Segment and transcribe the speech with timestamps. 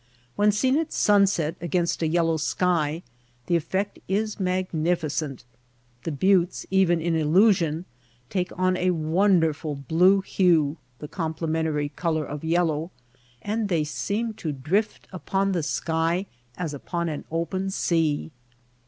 [0.35, 3.03] When seen at sunset against a yellow sky
[3.45, 5.45] the effect is magnificent.
[6.05, 7.85] The buttes, even in illusion,
[8.27, 12.89] take on a wonderful blue hue (the complementary color of yellow),
[13.43, 16.25] and they seem to drift upon the sky
[16.57, 18.31] as upon an open sea.